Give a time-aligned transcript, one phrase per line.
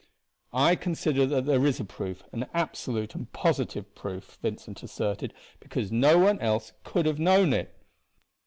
[0.51, 5.91] "I consider that there is a proof an absolute and positive proof," Vincent asserted, "because
[5.91, 7.71] no one else could have known it."